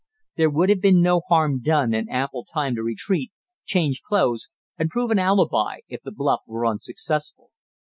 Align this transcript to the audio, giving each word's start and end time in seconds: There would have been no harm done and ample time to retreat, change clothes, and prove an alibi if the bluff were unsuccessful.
There 0.35 0.49
would 0.49 0.69
have 0.69 0.81
been 0.81 0.99
no 1.03 1.19
harm 1.29 1.61
done 1.61 1.93
and 1.93 2.09
ample 2.09 2.43
time 2.43 2.73
to 2.73 2.81
retreat, 2.81 3.31
change 3.65 4.01
clothes, 4.01 4.49
and 4.75 4.89
prove 4.89 5.11
an 5.11 5.19
alibi 5.19 5.81
if 5.89 6.01
the 6.01 6.11
bluff 6.11 6.41
were 6.47 6.65
unsuccessful. 6.65 7.51